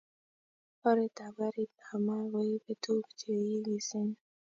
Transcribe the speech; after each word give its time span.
Oret 0.87 1.17
ab 1.25 1.33
garit 1.37 1.73
ab 1.89 1.99
mat 2.05 2.23
koibe 2.31 2.73
tuguk 2.83 3.09
che 3.19 3.31
nyigisen 3.47 4.09